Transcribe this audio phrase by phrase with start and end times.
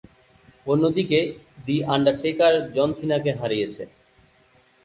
[0.65, 1.19] অন্যদিকে,
[1.65, 3.83] the Undertaker John সিনাকে হারিয়েছে।